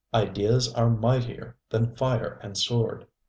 Ideas 0.15 0.73
are 0.73 0.89
mightier 0.89 1.57
than 1.69 1.95
fire 1.95 2.39
and 2.41 2.57
sword. 2.57 3.05